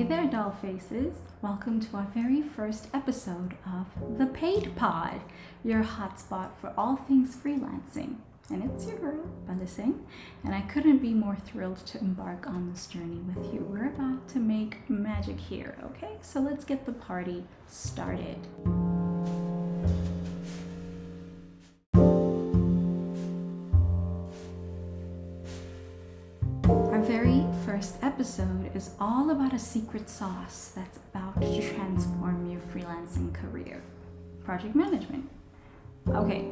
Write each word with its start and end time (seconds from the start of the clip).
Hey 0.00 0.06
there, 0.06 0.26
doll 0.28 0.52
faces. 0.62 1.14
Welcome 1.42 1.78
to 1.80 1.96
our 1.98 2.06
very 2.14 2.40
first 2.40 2.88
episode 2.94 3.54
of 3.66 4.16
The 4.16 4.24
PaidPod, 4.24 5.20
your 5.62 5.84
hotspot 5.84 6.52
for 6.58 6.72
all 6.74 6.96
things 6.96 7.36
freelancing. 7.36 8.14
And 8.48 8.64
it's 8.64 8.86
your 8.86 8.96
girl, 8.96 9.30
Baleseng, 9.46 9.98
and 10.42 10.54
I 10.54 10.62
couldn't 10.62 11.02
be 11.02 11.12
more 11.12 11.36
thrilled 11.36 11.84
to 11.84 11.98
embark 11.98 12.46
on 12.46 12.70
this 12.70 12.86
journey 12.86 13.18
with 13.18 13.52
you. 13.52 13.60
We're 13.60 13.88
about 13.88 14.26
to 14.30 14.38
make 14.38 14.88
magic 14.88 15.38
here, 15.38 15.76
okay? 15.84 16.16
So 16.22 16.40
let's 16.40 16.64
get 16.64 16.86
the 16.86 16.92
party 16.92 17.44
started. 17.66 18.38
Episode 28.20 28.70
is 28.76 28.90
all 29.00 29.30
about 29.30 29.54
a 29.54 29.58
secret 29.58 30.06
sauce 30.10 30.72
that's 30.76 30.98
about 30.98 31.40
to 31.40 31.74
transform 31.74 32.50
your 32.50 32.60
freelancing 32.60 33.32
career 33.32 33.82
project 34.44 34.76
management. 34.76 35.26
Okay, 36.06 36.44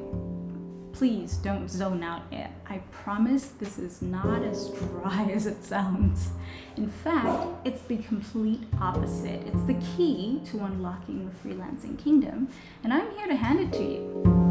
please 0.94 1.36
don't 1.36 1.68
zone 1.68 2.02
out 2.02 2.22
yet. 2.32 2.52
I 2.70 2.78
promise 2.90 3.48
this 3.48 3.78
is 3.78 4.00
not 4.00 4.42
as 4.44 4.70
dry 4.70 5.30
as 5.34 5.46
it 5.46 5.62
sounds. 5.62 6.30
In 6.78 6.88
fact, 6.88 7.46
it's 7.66 7.82
the 7.82 7.98
complete 7.98 8.62
opposite. 8.80 9.46
It's 9.46 9.64
the 9.64 9.78
key 9.94 10.40
to 10.46 10.64
unlocking 10.64 11.28
the 11.28 11.48
freelancing 11.48 12.02
kingdom, 12.02 12.48
and 12.82 12.94
I'm 12.94 13.10
here 13.10 13.26
to 13.26 13.36
hand 13.36 13.60
it 13.60 13.76
to 13.76 13.84
you. 13.84 14.47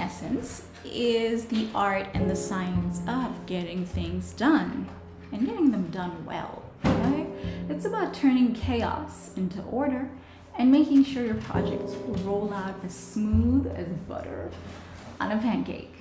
Essence, 0.00 0.64
is 0.84 1.44
the 1.46 1.68
art 1.74 2.08
and 2.14 2.28
the 2.28 2.34
science 2.34 3.02
of 3.06 3.46
getting 3.46 3.84
things 3.84 4.32
done 4.32 4.88
and 5.30 5.46
getting 5.46 5.70
them 5.70 5.90
done 5.90 6.24
well. 6.24 6.62
Okay? 6.84 7.26
It's 7.68 7.84
about 7.84 8.14
turning 8.14 8.54
chaos 8.54 9.30
into 9.36 9.62
order 9.64 10.08
and 10.58 10.72
making 10.72 11.04
sure 11.04 11.24
your 11.24 11.36
projects 11.36 11.94
roll 12.24 12.52
out 12.52 12.74
as 12.84 12.94
smooth 12.94 13.66
as 13.76 13.86
butter 14.08 14.50
on 15.20 15.32
a 15.32 15.38
pancake. 15.38 15.94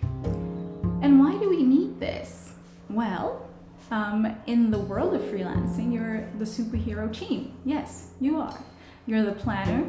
And 1.01 1.19
why 1.19 1.37
do 1.37 1.49
we 1.49 1.63
need 1.63 1.99
this? 1.99 2.53
Well, 2.89 3.47
um, 3.91 4.35
in 4.47 4.71
the 4.71 4.79
world 4.79 5.13
of 5.13 5.21
freelancing, 5.23 5.93
you're 5.93 6.27
the 6.37 6.45
superhero 6.45 7.11
team. 7.13 7.53
Yes, 7.65 8.11
you 8.19 8.39
are. 8.39 8.57
You're 9.05 9.23
the 9.23 9.33
planner, 9.33 9.85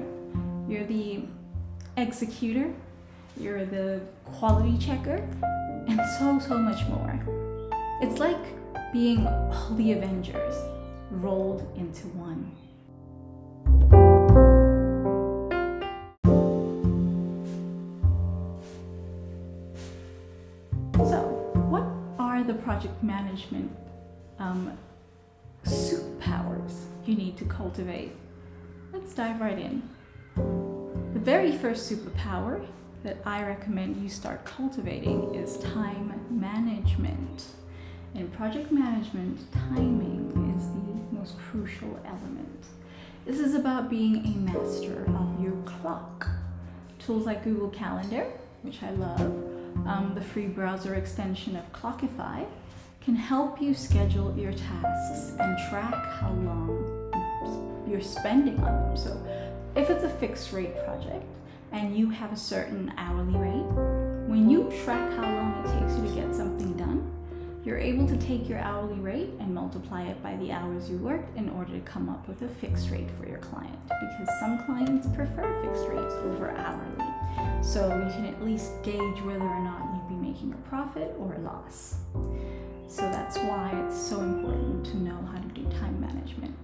you're 0.69 0.85
the 0.85 1.25
executor, 1.97 2.73
you're 3.39 3.65
the 3.65 4.01
quality 4.25 4.77
checker, 4.79 5.27
and 5.89 6.01
so, 6.19 6.39
so 6.39 6.59
much 6.59 6.87
more. 6.89 7.19
It's 8.03 8.19
like 8.19 8.39
being 8.93 9.27
all 9.27 9.75
the 9.77 9.93
Avengers 9.93 10.55
rolled 11.11 11.67
into 11.77 12.07
one. 12.09 12.51
So, 20.99 21.23
what 21.69 21.85
are 22.19 22.43
the 22.43 22.55
project 22.55 23.03
management 23.03 23.71
um, 24.39 24.77
superpowers 25.65 26.85
you 27.07 27.15
need 27.17 27.37
to 27.39 27.45
cultivate? 27.45 28.13
Let's 28.93 29.15
dive 29.15 29.41
right 29.41 29.59
in. 29.59 29.83
The 30.37 31.21
very 31.21 31.57
first 31.57 31.91
superpower 31.91 32.65
that 33.03 33.19
I 33.25 33.43
recommend 33.43 33.97
you 34.03 34.09
start 34.09 34.45
cultivating 34.45 35.35
is 35.35 35.59
time 35.59 36.21
management. 36.31 37.45
In 38.15 38.29
project 38.29 38.71
management, 38.71 39.41
timing 39.53 40.55
is 40.59 40.67
the 40.69 41.17
most 41.17 41.39
crucial 41.39 41.99
element. 42.05 42.67
This 43.25 43.39
is 43.39 43.55
about 43.55 43.89
being 43.89 44.17
a 44.27 44.53
master 44.53 45.07
of 45.17 45.43
your 45.43 45.57
clock. 45.65 46.29
Tools 46.99 47.25
like 47.25 47.45
Google 47.45 47.71
Calendar, 47.71 48.27
which 48.63 48.83
I 48.83 48.91
love, 48.91 49.21
um, 49.87 50.13
the 50.15 50.21
free 50.21 50.47
browser 50.47 50.95
extension 50.95 51.57
of 51.57 51.73
Clockify, 51.73 52.47
can 53.01 53.17
help 53.17 53.63
you 53.63 53.73
schedule 53.73 54.37
your 54.37 54.53
tasks 54.53 55.37
and 55.39 55.57
track 55.71 55.95
how 56.21 56.33
long 56.33 57.85
you're 57.89 58.03
spending 58.03 58.59
on 58.61 58.89
them. 58.89 58.97
So, 58.97 59.27
if 59.75 59.89
it's 59.89 60.05
a 60.05 60.11
fixed 60.11 60.53
rate 60.53 60.77
project 60.85 61.25
and 61.73 61.97
you 61.97 62.11
have 62.11 62.33
a 62.33 62.37
certain 62.37 62.93
hourly 62.97 63.37
rate, 63.39 64.29
when 64.29 64.49
you 64.49 64.71
track 64.85 65.11
how 65.13 65.23
long 65.23 65.65
it 65.65 65.81
takes 65.81 65.97
you 65.97 66.09
to 66.09 66.15
get 66.15 66.35
something 66.35 66.73
done, 66.75 67.11
you're 67.65 67.79
able 67.79 68.07
to 68.09 68.17
take 68.17 68.49
your 68.49 68.59
hourly 68.59 68.99
rate 68.99 69.31
and 69.39 69.55
multiply 69.55 70.03
it 70.05 70.23
by 70.23 70.35
the 70.37 70.51
hours 70.51 70.89
you 70.89 70.97
worked 70.99 71.37
in 71.37 71.51
order 71.51 71.73
to 71.73 71.81
come 71.81 72.09
up 72.09 72.27
with 72.27 72.41
a 72.43 72.49
fixed 72.49 72.91
rate 72.91 73.11
for 73.19 73.29
your 73.29 73.39
client 73.39 73.79
because 73.87 74.29
some 74.41 74.65
clients 74.65 75.07
prefer 75.09 75.63
fixed 75.63 75.87
rates 75.87 76.15
over 76.25 76.51
hourly. 76.53 77.63
So 77.63 77.89
you 77.89 78.11
can 78.13 78.27
at 78.27 78.43
least 78.43 78.73
gauge 78.83 79.21
whether 79.23 79.45
or 79.45 79.61
not 79.61 79.83
you'd 79.95 80.09
be 80.09 80.27
making 80.27 80.53
a 80.53 80.69
profit 80.69 81.15
or 81.19 81.35
a 81.35 81.39
loss. 81.41 81.97
So 82.89 83.03
that's 83.03 83.37
why 83.39 83.71
it's 83.87 83.97
so 83.97 84.21
important 84.21 84.87
to 84.87 84.97
know 84.97 85.19
how 85.31 85.39
to 85.39 85.49
do 85.49 85.63
time 85.79 86.01
management. 86.01 86.57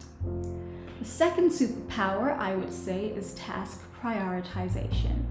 Second 1.07 1.51
superpower 1.51 2.37
I 2.37 2.57
would 2.57 2.73
say 2.73 3.07
is 3.07 3.33
task 3.35 3.81
prioritization. 4.03 5.23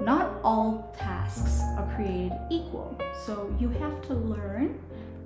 Not 0.00 0.36
all 0.44 0.94
tasks 0.96 1.60
are 1.76 1.92
created 1.96 2.32
equal, 2.50 2.96
so 3.26 3.54
you 3.58 3.68
have 3.68 4.00
to 4.02 4.14
learn 4.14 4.78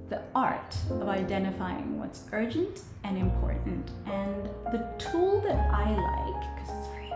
the 0.09 0.23
art 0.35 0.75
of 0.91 1.09
identifying 1.09 2.01
what's 2.01 2.25
urgent 2.33 2.81
and 3.05 3.19
important. 3.19 3.91
And 4.07 4.47
the 4.73 4.89
tool 4.99 5.43
that 5.43 5.71
I 5.71 5.91
like, 5.91 6.57
because 6.57 6.75
it's 6.79 6.89
free, 6.95 7.13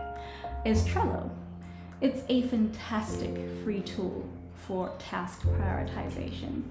is 0.63 0.83
Trello. 0.83 1.31
It's 1.99 2.21
a 2.29 2.43
fantastic 2.43 3.35
free 3.63 3.81
tool 3.81 4.29
for 4.53 4.93
task 4.99 5.41
prioritization. 5.41 6.61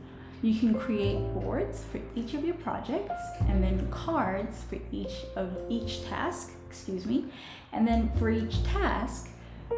You 0.42 0.58
can 0.58 0.74
create 0.74 1.18
boards 1.34 1.84
for 1.90 2.00
each 2.14 2.34
of 2.34 2.44
your 2.44 2.54
projects 2.56 3.20
and 3.48 3.62
then 3.62 3.90
cards 3.90 4.62
for 4.64 4.78
each 4.92 5.24
of 5.34 5.56
each 5.68 6.04
task, 6.04 6.52
excuse 6.68 7.06
me. 7.06 7.26
And 7.72 7.86
then 7.86 8.10
for 8.18 8.30
each 8.30 8.62
task, 8.64 9.30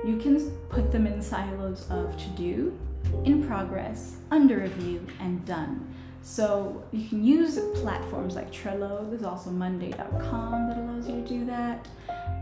you 0.05 0.19
can 0.19 0.51
put 0.69 0.93
them 0.93 1.07
in 1.07 1.23
silos 1.23 1.89
of 1.91 2.17
to 2.17 2.29
do, 2.31 2.79
in 3.25 3.47
progress, 3.47 4.17
under 4.31 4.59
review, 4.59 5.07
and 5.21 5.45
done. 5.47 5.95
So 6.23 6.85
you 6.93 7.09
can 7.09 7.25
use 7.25 7.59
platforms 7.77 8.35
like 8.35 8.53
Trello. 8.53 9.09
There's 9.09 9.23
also 9.23 9.51
Monday.com 9.51 10.69
that 10.69 10.77
allows 10.77 11.09
you 11.09 11.23
to 11.23 11.29
do 11.29 11.47
that. 11.47 11.89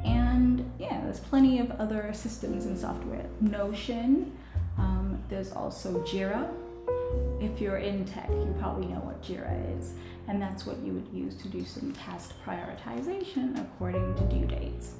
And 0.04 0.68
yeah, 0.78 1.00
there's 1.02 1.20
plenty 1.20 1.60
of 1.60 1.70
other 1.72 2.10
systems 2.12 2.66
and 2.66 2.76
software. 2.76 3.26
Notion. 3.40 4.36
Um, 4.78 5.22
there's 5.28 5.52
also 5.52 6.02
Jira. 6.02 6.52
If 7.40 7.60
you're 7.60 7.78
in 7.78 8.04
tech, 8.04 8.28
you 8.30 8.54
probably 8.58 8.86
know 8.86 9.00
what 9.00 9.22
Jira 9.22 9.78
is. 9.78 9.92
And 10.28 10.40
that's 10.40 10.66
what 10.66 10.78
you 10.78 10.92
would 10.92 11.08
use 11.12 11.36
to 11.36 11.48
do 11.48 11.64
some 11.64 11.92
task 11.92 12.32
prioritization 12.44 13.60
according 13.60 14.14
to 14.16 14.22
due 14.24 14.46
dates. 14.46 14.94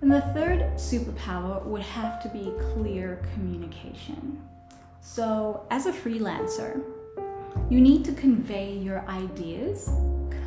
And 0.00 0.10
the 0.10 0.20
third 0.20 0.60
superpower 0.74 1.64
would 1.64 1.82
have 1.82 2.22
to 2.22 2.28
be 2.28 2.52
clear 2.72 3.22
communication. 3.34 4.40
So, 5.00 5.66
as 5.70 5.86
a 5.86 5.92
freelancer, 5.92 6.82
you 7.68 7.80
need 7.80 8.04
to 8.04 8.12
convey 8.12 8.76
your 8.76 9.04
ideas 9.08 9.90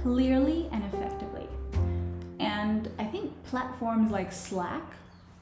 clearly 0.02 0.70
and 0.72 0.84
effectively. 0.86 1.48
And 2.40 2.90
I 2.98 3.06
think 3.06 3.32
platforms 3.44 4.12
like 4.12 4.32
Slack 4.32 4.84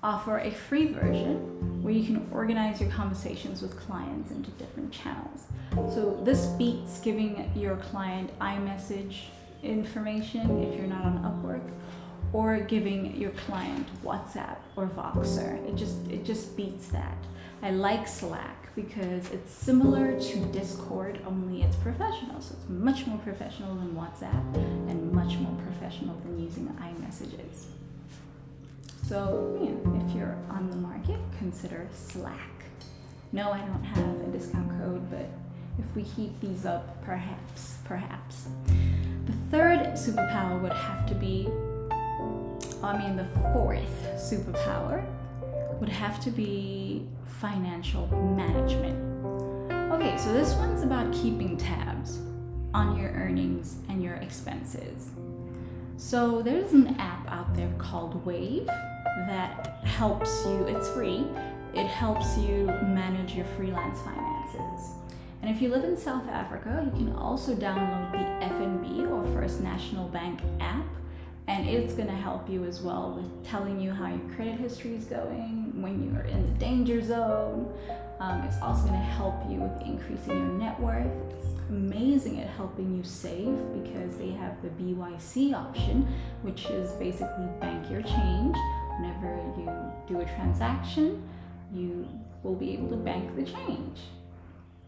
offer 0.01 0.39
a 0.39 0.51
free 0.51 0.88
version 0.88 1.59
where 1.89 1.97
you 1.97 2.06
can 2.06 2.30
organize 2.31 2.80
your 2.80 2.91
conversations 2.91 3.63
with 3.63 3.75
clients 3.80 4.30
into 4.30 4.51
different 4.51 4.91
channels. 4.91 5.47
So 5.91 6.21
this 6.24 6.45
beats 6.50 7.00
giving 7.00 7.51
your 7.56 7.77
client 7.77 8.30
iMessage 8.39 9.21
information 9.63 10.62
if 10.62 10.77
you're 10.77 10.88
not 10.88 11.03
on 11.03 11.18
Upwork 11.24 11.68
or 12.31 12.59
giving 12.59 13.15
your 13.15 13.31
client 13.31 13.88
WhatsApp 14.03 14.57
or 14.75 14.86
Voxer. 14.86 15.68
It 15.68 15.75
just 15.75 15.97
it 16.12 16.24
just 16.24 16.56
beats 16.56 16.89
that. 16.89 17.18
I 17.63 17.71
like 17.71 18.07
Slack 18.07 18.75
because 18.75 19.31
it's 19.31 19.51
similar 19.51 20.19
to 20.19 20.45
Discord, 20.51 21.19
only 21.25 21.63
it's 21.63 21.75
professional. 21.77 22.39
So 22.39 22.53
it's 22.56 22.69
much 22.69 23.07
more 23.07 23.18
professional 23.18 23.74
than 23.74 23.95
WhatsApp 23.95 24.56
and 24.88 25.12
much 25.12 25.33
more 25.38 25.57
professional 25.63 26.15
than 26.19 26.39
using 26.39 26.68
iMessages. 26.80 27.65
So, 29.09 29.57
know, 29.71 30.06
if 30.06 30.15
you're 30.15 30.38
on 30.51 30.69
the 30.69 30.75
consider 31.39 31.88
Slack. 31.94 32.51
No, 33.31 33.51
I 33.51 33.59
don't 33.59 33.83
have 33.83 34.27
a 34.27 34.31
discount 34.31 34.69
code, 34.80 35.09
but 35.09 35.27
if 35.80 35.95
we 35.95 36.03
heat 36.03 36.39
these 36.41 36.65
up, 36.65 37.01
perhaps, 37.03 37.77
perhaps. 37.86 38.50
The 39.25 39.33
third 39.50 39.80
superpower 39.94 40.62
would 40.62 40.74
have 40.74 41.07
to 41.07 41.15
be, 41.15 41.47
I 42.83 42.97
mean, 42.97 43.15
the 43.15 43.27
fourth 43.53 44.06
superpower 44.15 45.06
would 45.80 45.89
have 45.89 46.19
to 46.25 46.31
be 46.31 47.07
financial 47.39 48.07
management. 48.36 48.97
Okay, 49.94 50.18
so 50.18 50.33
this 50.33 50.53
one's 50.56 50.83
about 50.83 51.12
keeping 51.13 51.56
tabs 51.56 52.19
on 52.74 53.00
your 53.00 53.12
earnings 53.12 53.77
and 53.88 54.03
your 54.03 54.15
expenses. 54.15 55.09
So 55.95 56.41
there's 56.41 56.74
an 56.74 56.95
app 57.00 57.30
out 57.31 57.56
there 57.56 57.71
called 57.77 58.25
Wave 58.25 58.69
that 59.28 59.80
helps 59.84 60.46
you, 60.46 60.66
it's 60.68 60.90
free, 60.90 61.25
it 61.74 61.88
helps 61.88 62.38
you 62.38 62.66
manage 62.84 63.34
your 63.34 63.46
freelance 63.57 64.00
finances. 64.01 64.92
And 65.42 65.56
if 65.56 65.62
you 65.62 65.69
live 65.69 65.84
in 65.84 65.96
South 65.96 66.28
Africa, 66.28 66.84
you 66.86 66.92
can 66.92 67.13
also 67.13 67.56
download 67.56 68.12
the 68.12 68.46
FNB 68.46 69.10
or 69.10 69.24
First 69.34 69.62
National 69.62 70.07
Bank 70.07 70.42
app 70.60 70.86
and 71.50 71.68
it's 71.68 71.96
going 71.96 72.07
to 72.07 72.13
help 72.13 72.48
you 72.48 72.63
as 72.66 72.80
well 72.80 73.13
with 73.18 73.50
telling 73.50 73.81
you 73.81 73.92
how 73.92 74.07
your 74.07 74.36
credit 74.36 74.60
history 74.60 74.94
is 74.94 75.06
going 75.06 75.72
when 75.81 76.04
you 76.04 76.16
are 76.16 76.24
in 76.25 76.44
the 76.44 76.60
danger 76.60 77.01
zone. 77.01 77.74
Um, 78.19 78.42
it's 78.42 78.62
also 78.62 78.81
going 78.81 78.94
to 78.94 79.00
help 79.00 79.34
you 79.50 79.57
with 79.57 79.81
increasing 79.81 80.38
your 80.38 80.48
net 80.48 80.80
worth. 80.80 81.07
It's 81.31 81.48
amazing 81.69 82.40
at 82.40 82.50
helping 82.50 82.96
you 82.96 83.04
save 83.04 83.57
because 83.81 84.16
they 84.18 84.30
have 84.30 84.62
the 84.62 84.68
BYC 84.69 85.56
option, 85.56 86.07
which 86.44 86.68
is 86.68 86.92
basically 86.94 87.48
bank 87.60 87.90
your 87.90 88.04
change. 88.04 88.56
Whenever 89.00 89.42
you 89.57 89.69
do 90.07 90.22
a 90.22 90.25
transaction, 90.25 91.24
you 91.74 92.07
will 92.44 92.56
be 92.56 92.74
able 92.74 92.90
to 92.90 92.98
bank 92.98 93.36
the 93.36 93.44
change. 93.44 94.00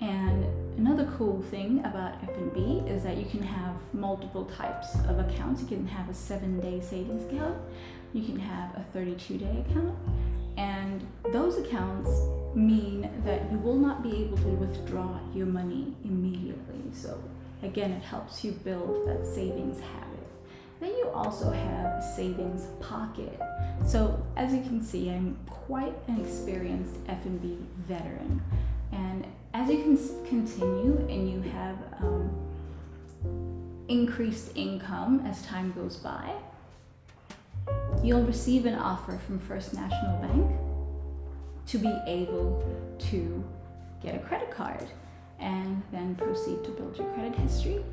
And 0.01 0.45
another 0.77 1.09
cool 1.17 1.41
thing 1.43 1.79
about 1.85 2.21
FNB 2.23 2.89
is 2.89 3.03
that 3.03 3.17
you 3.17 3.25
can 3.25 3.43
have 3.43 3.75
multiple 3.93 4.45
types 4.45 4.95
of 5.07 5.19
accounts. 5.19 5.61
You 5.61 5.67
can 5.67 5.87
have 5.87 6.09
a 6.09 6.13
seven 6.13 6.59
day 6.59 6.81
savings 6.81 7.23
account, 7.31 7.57
you 8.13 8.23
can 8.23 8.39
have 8.39 8.75
a 8.75 8.83
32 8.91 9.37
day 9.37 9.63
account, 9.69 9.95
and 10.57 11.05
those 11.31 11.57
accounts 11.57 12.09
mean 12.55 13.09
that 13.23 13.49
you 13.51 13.59
will 13.59 13.77
not 13.77 14.03
be 14.03 14.23
able 14.23 14.37
to 14.37 14.49
withdraw 14.49 15.19
your 15.33 15.45
money 15.45 15.95
immediately. 16.03 16.81
So, 16.93 17.21
again, 17.63 17.91
it 17.91 18.03
helps 18.03 18.43
you 18.43 18.51
build 18.51 19.07
that 19.07 19.25
savings 19.25 19.79
habit. 19.79 20.27
Then 20.81 20.89
you 20.97 21.11
also 21.13 21.51
have 21.51 21.85
a 21.85 22.13
savings 22.15 22.65
pocket. 22.79 23.39
So, 23.85 24.21
as 24.35 24.51
you 24.51 24.61
can 24.61 24.83
see, 24.83 25.11
I'm 25.11 25.37
quite 25.47 25.93
an 26.07 26.19
experienced 26.19 26.95
FNB 27.05 27.57
veteran. 27.87 28.41
And 28.91 29.27
as 29.53 29.69
you 29.69 29.83
can 29.83 30.25
continue 30.25 30.97
and 31.07 31.31
you 31.31 31.41
have 31.51 31.77
um, 31.99 32.35
increased 33.89 34.57
income 34.57 35.23
as 35.27 35.43
time 35.43 35.71
goes 35.73 35.97
by, 35.97 36.33
you'll 38.03 38.23
receive 38.23 38.65
an 38.65 38.73
offer 38.73 39.19
from 39.19 39.37
First 39.37 39.75
National 39.75 40.17
Bank 40.17 40.51
to 41.67 41.77
be 41.77 41.95
able 42.07 42.63
to 43.11 43.43
get 44.01 44.15
a 44.15 44.19
credit 44.19 44.49
card 44.49 44.87
and 45.39 45.83
then 45.91 46.15
proceed 46.15 46.63
to 46.63 46.71
build 46.71 46.97
your 46.97 47.07
credit 47.13 47.35
history. 47.35 47.83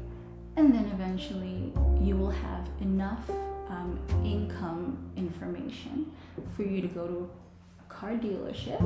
And 0.59 0.75
then 0.75 0.87
eventually 0.87 1.73
you 2.01 2.17
will 2.17 2.33
have 2.33 2.69
enough 2.81 3.31
um, 3.69 3.97
income 4.25 4.99
information 5.17 6.11
for 6.57 6.65
you 6.65 6.81
to 6.81 6.89
go 6.89 7.07
to 7.07 7.31
a 7.79 7.95
car 7.95 8.15
dealership 8.15 8.81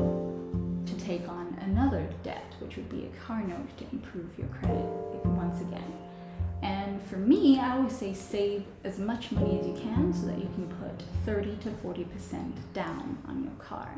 to 0.84 0.94
take 1.02 1.26
on 1.30 1.56
another 1.62 2.06
debt, 2.22 2.44
which 2.60 2.76
would 2.76 2.90
be 2.90 3.06
a 3.06 3.26
car 3.26 3.42
note 3.42 3.74
to 3.78 3.84
improve 3.90 4.28
your 4.36 4.48
credit 4.48 4.84
once 5.24 5.62
again. 5.62 5.94
And 6.60 7.00
for 7.06 7.16
me, 7.16 7.58
I 7.58 7.78
always 7.78 7.96
say 7.96 8.12
save 8.12 8.64
as 8.84 8.98
much 8.98 9.32
money 9.32 9.58
as 9.58 9.66
you 9.66 9.72
can 9.72 10.12
so 10.12 10.26
that 10.26 10.36
you 10.36 10.50
can 10.54 10.66
put 10.78 11.02
30 11.24 11.56
to 11.62 11.70
40% 11.70 12.52
down 12.74 13.16
on 13.26 13.44
your 13.44 13.54
car. 13.54 13.90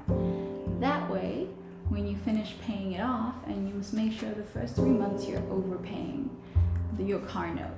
That 0.78 1.10
way, 1.10 1.48
when 1.88 2.06
you 2.06 2.16
finish 2.18 2.54
paying 2.62 2.92
it 2.92 3.00
off, 3.00 3.34
and 3.48 3.68
you 3.68 3.74
must 3.74 3.92
make 3.92 4.12
sure 4.12 4.30
the 4.30 4.44
first 4.44 4.76
three 4.76 4.90
months 4.90 5.26
you're 5.26 5.42
overpaying 5.50 6.30
your 6.98 7.20
car 7.20 7.52
note. 7.54 7.68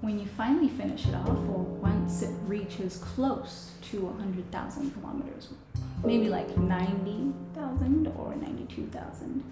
When 0.00 0.18
you 0.18 0.26
finally 0.26 0.68
finish 0.68 1.06
it 1.06 1.14
off, 1.14 1.28
or 1.28 1.64
once 1.80 2.22
it 2.22 2.34
reaches 2.46 2.96
close 2.96 3.70
to 3.90 4.06
100,000 4.06 4.90
kilometers, 4.90 5.50
maybe 6.04 6.28
like 6.28 6.56
90,000 6.56 8.08
or 8.18 8.34
92,000 8.34 9.44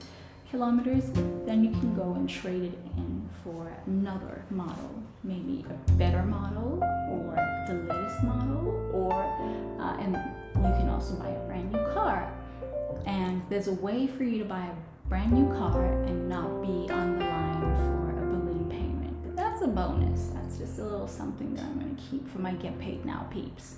kilometers, 0.51 1.05
then 1.47 1.63
you 1.65 1.71
can 1.71 1.95
go 1.95 2.15
and 2.15 2.29
trade 2.29 2.65
it 2.65 2.79
in 2.97 3.29
for 3.45 3.73
another 3.87 4.45
model, 4.51 5.03
maybe 5.23 5.65
a 5.71 5.93
better 5.93 6.23
model 6.25 6.83
or 7.11 7.37
the 7.69 7.75
latest 7.75 8.23
model, 8.25 8.91
or 8.93 9.13
uh, 9.81 9.97
and 10.01 10.15
you 10.57 10.73
can 10.79 10.89
also 10.89 11.15
buy 11.15 11.29
a 11.29 11.47
brand 11.47 11.71
new 11.71 11.79
car. 11.95 12.33
And 13.07 13.43
there's 13.49 13.69
a 13.69 13.75
way 13.75 14.09
for 14.09 14.25
you 14.25 14.39
to 14.39 14.45
buy 14.45 14.67
a 14.67 15.09
brand 15.09 15.33
new 15.33 15.47
car 15.57 15.85
and 16.03 16.29
not 16.29 16.61
be 16.63 16.93
on 16.93 17.19
the 17.19 17.25
line 17.25 17.61
for 17.77 18.00
That's 19.61 19.73
a 19.73 19.75
bonus. 19.75 20.29
That's 20.29 20.57
just 20.57 20.79
a 20.79 20.85
little 20.85 21.07
something 21.07 21.55
that 21.55 21.65
I'm 21.65 21.79
going 21.79 21.95
to 21.95 22.03
keep 22.11 22.27
for 22.33 22.39
my 22.39 22.53
get 22.53 22.79
paid 22.79 23.05
now 23.05 23.29
peeps. 23.31 23.77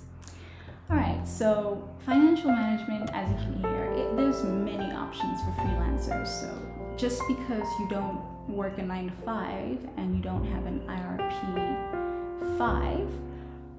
All 0.89 0.95
right, 0.95 1.27
so 1.27 1.89
financial 2.05 2.51
management, 2.51 3.09
as 3.13 3.29
you 3.29 3.35
can 3.35 3.59
hear, 3.59 3.91
it, 3.91 4.15
there's 4.15 4.43
many 4.45 4.93
options 4.93 5.41
for 5.41 5.51
freelancers. 5.59 6.27
So 6.27 6.57
just 6.95 7.21
because 7.27 7.67
you 7.79 7.89
don't 7.89 8.21
work 8.47 8.77
a 8.77 8.83
nine 8.83 9.09
to 9.09 9.15
five 9.25 9.77
and 9.97 10.15
you 10.15 10.21
don't 10.21 10.45
have 10.45 10.65
an 10.65 10.87
IRP 10.87 12.57
five, 12.57 13.09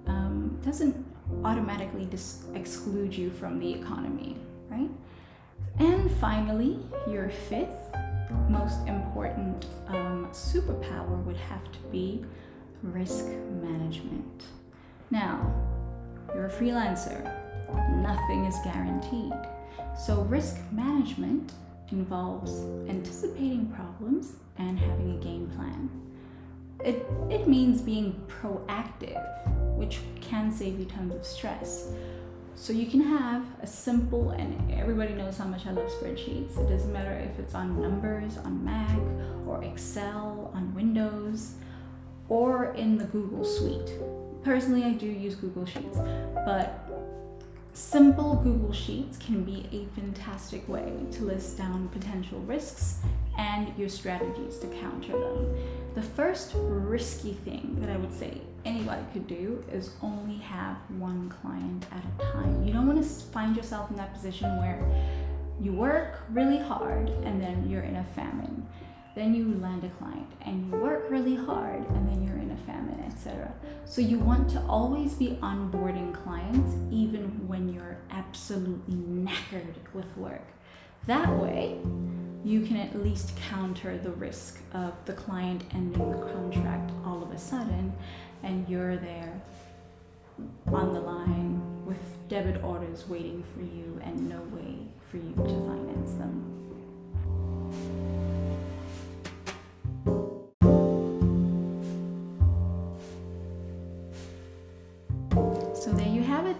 um, 0.06 0.58
doesn't 0.62 0.94
automatically 1.42 2.04
dis- 2.04 2.44
exclude 2.54 3.14
you 3.14 3.30
from 3.30 3.58
the 3.58 3.72
economy, 3.72 4.36
right? 4.68 4.90
And 5.78 6.10
finally, 6.18 6.80
your 7.08 7.30
fifth 7.30 7.94
most 8.48 8.86
important 8.86 9.66
um, 9.88 10.28
superpower 10.32 11.22
would 11.24 11.36
have 11.36 11.70
to 11.72 11.78
be 11.90 12.24
risk 12.82 13.26
management. 13.62 14.44
Now, 15.10 15.52
you're 16.34 16.46
a 16.46 16.50
freelancer, 16.50 17.22
nothing 18.02 18.44
is 18.44 18.56
guaranteed. 18.64 19.32
So, 19.96 20.22
risk 20.22 20.56
management 20.72 21.52
involves 21.92 22.62
anticipating 22.88 23.66
problems 23.74 24.32
and 24.58 24.78
having 24.78 25.16
a 25.16 25.24
game 25.24 25.50
plan. 25.54 25.88
It, 26.84 27.06
it 27.30 27.48
means 27.48 27.80
being 27.80 28.20
proactive, 28.28 29.22
which 29.76 30.00
can 30.20 30.50
save 30.50 30.78
you 30.78 30.84
tons 30.84 31.14
of 31.14 31.24
stress. 31.24 31.88
So 32.56 32.72
you 32.72 32.86
can 32.86 33.00
have 33.00 33.44
a 33.60 33.66
simple, 33.66 34.30
and 34.30 34.72
everybody 34.72 35.12
knows 35.12 35.36
how 35.36 35.44
much 35.44 35.66
I 35.66 35.72
love 35.72 35.90
spreadsheets. 35.90 36.56
It 36.58 36.68
doesn't 36.68 36.92
matter 36.92 37.12
if 37.12 37.38
it's 37.38 37.54
on 37.54 37.80
numbers, 37.80 38.38
on 38.38 38.64
Mac, 38.64 38.98
or 39.46 39.62
Excel, 39.64 40.50
on 40.54 40.74
Windows, 40.74 41.54
or 42.28 42.72
in 42.74 42.96
the 42.96 43.04
Google 43.04 43.44
Suite. 43.44 43.92
Personally, 44.42 44.84
I 44.84 44.92
do 44.92 45.06
use 45.06 45.34
Google 45.34 45.66
Sheets, 45.66 45.98
but 46.46 46.83
simple 47.74 48.36
Google 48.36 48.72
Sheets 48.72 49.18
can 49.18 49.42
be 49.42 49.66
a 49.72 50.00
fantastic 50.00 50.66
way 50.68 50.92
to 51.10 51.24
list 51.24 51.58
down 51.58 51.88
potential 51.88 52.38
risks 52.40 53.00
and 53.36 53.76
your 53.76 53.88
strategies 53.88 54.58
to 54.58 54.68
counter 54.68 55.12
them. 55.12 55.56
The 55.94 56.02
first 56.02 56.52
risky 56.54 57.32
thing 57.32 57.76
that 57.80 57.90
I 57.90 57.96
would 57.96 58.16
say 58.16 58.40
anybody 58.64 59.02
could 59.12 59.26
do 59.26 59.62
is 59.72 59.90
only 60.02 60.36
have 60.36 60.76
one 60.98 61.28
client 61.28 61.86
at 61.90 62.04
a 62.04 62.32
time. 62.32 62.64
You 62.64 62.72
don't 62.72 62.86
want 62.86 63.02
to 63.02 63.08
find 63.26 63.56
yourself 63.56 63.90
in 63.90 63.96
that 63.96 64.14
position 64.14 64.56
where 64.58 64.80
you 65.60 65.72
work 65.72 66.22
really 66.30 66.58
hard 66.58 67.08
and 67.08 67.42
then 67.42 67.68
you're 67.68 67.82
in 67.82 67.96
a 67.96 68.04
famine. 68.14 68.66
Then 69.14 69.34
you 69.34 69.54
land 69.60 69.84
a 69.84 69.88
client 69.90 70.30
and 70.44 70.66
you 70.66 70.78
work 70.78 71.08
really 71.08 71.36
hard 71.36 71.88
and 71.90 72.08
then 72.08 72.24
you're 72.24 72.36
in 72.36 72.50
a 72.50 72.56
famine, 72.66 73.00
etc. 73.06 73.52
So 73.84 74.00
you 74.00 74.18
want 74.18 74.50
to 74.50 74.60
always 74.68 75.14
be 75.14 75.38
onboarding 75.40 76.12
clients 76.12 76.74
even 76.90 77.46
when 77.46 77.72
you're 77.72 77.98
absolutely 78.10 78.96
knackered 78.96 79.76
with 79.92 80.16
work. 80.16 80.48
That 81.06 81.28
way, 81.38 81.78
you 82.44 82.62
can 82.62 82.76
at 82.76 83.02
least 83.02 83.36
counter 83.36 83.96
the 83.98 84.10
risk 84.10 84.58
of 84.72 84.92
the 85.04 85.12
client 85.12 85.64
ending 85.72 86.10
the 86.10 86.26
contract 86.32 86.90
all 87.04 87.22
of 87.22 87.30
a 87.30 87.38
sudden 87.38 87.92
and 88.42 88.68
you're 88.68 88.96
there 88.96 89.40
on 90.66 90.92
the 90.92 91.00
line 91.00 91.86
with 91.86 91.98
debit 92.28 92.62
orders 92.62 93.08
waiting 93.08 93.44
for 93.54 93.60
you 93.60 94.00
and 94.02 94.28
no 94.28 94.40
way 94.56 94.76
for 95.10 95.16
you 95.16 95.32
to 95.34 95.66
finance 95.66 96.12
them. 96.14 96.50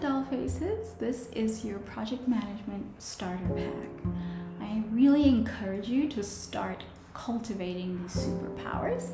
Doll 0.01 0.25
faces. 0.25 0.93
This 0.99 1.29
is 1.29 1.63
your 1.63 1.79
project 1.79 2.27
management 2.27 3.01
starter 3.01 3.47
pack. 3.55 4.13
I 4.61 4.83
really 4.91 5.27
encourage 5.27 5.87
you 5.87 6.09
to 6.09 6.23
start 6.23 6.83
cultivating 7.13 8.01
these 8.01 8.15
superpowers, 8.15 9.11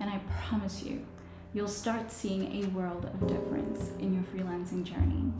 and 0.00 0.08
I 0.08 0.20
promise 0.46 0.82
you, 0.82 1.04
you'll 1.52 1.68
start 1.68 2.10
seeing 2.10 2.64
a 2.64 2.68
world 2.68 3.04
of 3.04 3.26
difference 3.26 3.90
in 3.98 4.14
your 4.14 4.22
freelancing 4.22 4.84
journey. 4.84 5.32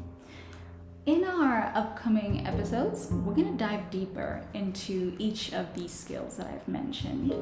In 1.07 1.25
our 1.25 1.73
upcoming 1.75 2.47
episodes, 2.47 3.09
we're 3.11 3.35
going 3.35 3.57
to 3.57 3.65
dive 3.65 3.91
deeper 3.91 4.43
into 4.53 5.17
each 5.19 5.53
of 5.53 5.75
these 5.75 5.91
skills 5.91 6.37
that 6.37 6.47
I've 6.47 6.69
mentioned 6.69 7.35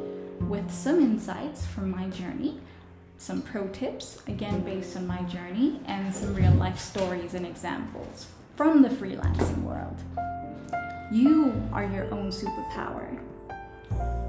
with 0.48 0.70
some 0.70 1.00
insights 1.00 1.66
from 1.66 1.90
my 1.90 2.08
journey, 2.08 2.60
some 3.20 3.42
pro 3.42 3.68
tips, 3.68 4.22
again 4.28 4.60
based 4.60 4.96
on 4.96 5.06
my 5.06 5.20
journey, 5.24 5.78
and 5.86 6.12
some 6.12 6.34
real 6.34 6.52
life 6.52 6.78
stories 6.78 7.34
and 7.34 7.46
examples 7.46 8.26
from 8.56 8.80
the 8.80 8.88
freelancing 8.88 9.62
world. 9.62 9.96
You 11.12 11.52
are 11.70 11.84
your 11.84 12.12
own 12.14 12.30
superpower, 12.30 13.20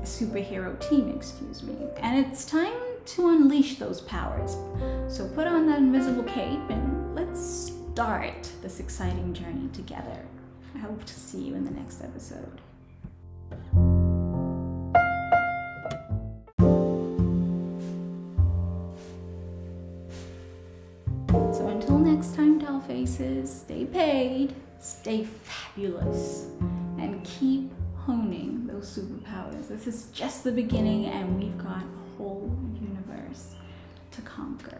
superhero 0.02 0.78
team, 0.90 1.10
excuse 1.16 1.64
me, 1.64 1.78
and 2.02 2.26
it's 2.26 2.44
time 2.44 2.74
to 3.06 3.30
unleash 3.30 3.80
those 3.80 4.02
powers. 4.02 4.58
So 5.08 5.26
put 5.36 5.48
on 5.48 5.68
that 5.68 5.80
invisible 5.80 6.24
cape 6.24 6.70
and 6.70 7.16
let's 7.16 7.40
start 7.40 8.52
this 8.62 8.82
exciting 8.82 9.34
journey 9.34 9.70
together. 9.72 10.26
I 10.76 10.80
hope 10.80 11.06
to 11.06 11.14
see 11.14 11.40
you 11.40 11.56
in 11.56 11.64
the 11.64 11.72
next 11.72 12.04
episode. 12.04 12.60
Next 22.12 22.36
time, 22.36 22.60
doll 22.60 22.82
faces, 22.82 23.62
stay 23.62 23.86
paid, 23.86 24.53
stay 24.80 25.24
fabulous, 25.24 26.48
and 27.00 27.24
keep 27.24 27.72
honing 27.96 28.68
those 28.68 28.98
superpowers. 28.98 29.70
This 29.70 29.88
is 29.88 30.08
just 30.12 30.44
the 30.44 30.51
beginning, 30.51 31.06
and 31.06 31.39
we've 31.39 31.58
got 31.58 31.84
a 31.84 32.18
whole 32.18 32.53
universe 32.82 33.56
to 34.12 34.22
conquer. 34.24 34.77